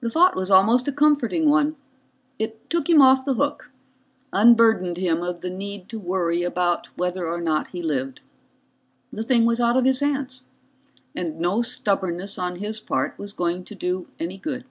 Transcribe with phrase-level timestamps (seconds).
[0.00, 1.76] The thought was almost a comforting one.
[2.38, 3.70] It took him off the hook,
[4.32, 8.22] unburdened him of the need to worry about whether or not he lived.
[9.12, 10.44] The thing was out of his hands,
[11.14, 14.64] and no stubbornness on his part was going to do any good.